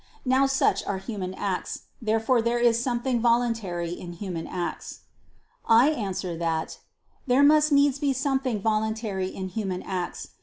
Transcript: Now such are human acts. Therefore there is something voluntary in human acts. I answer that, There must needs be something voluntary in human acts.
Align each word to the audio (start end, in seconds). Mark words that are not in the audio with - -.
Now 0.25 0.47
such 0.47 0.83
are 0.87 0.97
human 0.97 1.35
acts. 1.35 1.83
Therefore 2.01 2.41
there 2.41 2.57
is 2.57 2.81
something 2.81 3.21
voluntary 3.21 3.91
in 3.91 4.13
human 4.13 4.47
acts. 4.47 5.01
I 5.67 5.89
answer 5.89 6.35
that, 6.37 6.79
There 7.27 7.43
must 7.43 7.71
needs 7.71 7.99
be 7.99 8.11
something 8.11 8.59
voluntary 8.63 9.27
in 9.27 9.49
human 9.49 9.83
acts. 9.83 10.29